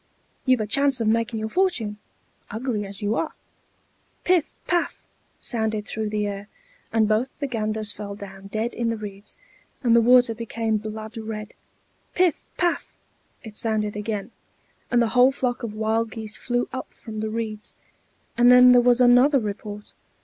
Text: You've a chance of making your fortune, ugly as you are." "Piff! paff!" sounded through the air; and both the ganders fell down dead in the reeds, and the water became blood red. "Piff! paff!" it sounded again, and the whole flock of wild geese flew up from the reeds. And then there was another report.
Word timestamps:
You've 0.47 0.61
a 0.61 0.65
chance 0.65 0.99
of 0.99 1.07
making 1.07 1.39
your 1.39 1.49
fortune, 1.49 1.99
ugly 2.49 2.87
as 2.87 3.03
you 3.03 3.13
are." 3.13 3.33
"Piff! 4.23 4.55
paff!" 4.65 5.05
sounded 5.39 5.85
through 5.85 6.09
the 6.09 6.25
air; 6.25 6.47
and 6.91 7.07
both 7.07 7.29
the 7.37 7.45
ganders 7.45 7.91
fell 7.91 8.15
down 8.15 8.47
dead 8.47 8.73
in 8.73 8.89
the 8.89 8.97
reeds, 8.97 9.37
and 9.83 9.95
the 9.95 10.01
water 10.01 10.33
became 10.33 10.77
blood 10.77 11.17
red. 11.17 11.53
"Piff! 12.15 12.47
paff!" 12.57 12.95
it 13.43 13.57
sounded 13.57 13.95
again, 13.95 14.31
and 14.89 15.03
the 15.03 15.09
whole 15.09 15.31
flock 15.31 15.61
of 15.61 15.75
wild 15.75 16.09
geese 16.09 16.35
flew 16.35 16.67
up 16.73 16.91
from 16.91 17.19
the 17.19 17.29
reeds. 17.29 17.75
And 18.39 18.51
then 18.51 18.71
there 18.71 18.81
was 18.81 19.01
another 19.01 19.37
report. 19.39 19.93